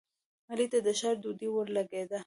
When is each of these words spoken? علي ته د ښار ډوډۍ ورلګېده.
علي 0.51 0.65
ته 0.71 0.79
د 0.85 0.87
ښار 0.99 1.15
ډوډۍ 1.23 1.47
ورلګېده. 1.51 2.19